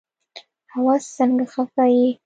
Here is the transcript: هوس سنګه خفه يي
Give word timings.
هوس 0.73 1.03
سنګه 1.17 1.45
خفه 1.53 1.85
يي 1.95 2.07